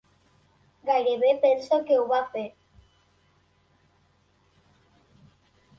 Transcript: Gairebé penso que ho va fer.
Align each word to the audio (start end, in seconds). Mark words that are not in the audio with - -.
Gairebé 0.89 1.29
penso 1.43 1.77
que 1.89 1.99
ho 1.99 2.07
va 2.13 2.21
fer. 2.37 2.45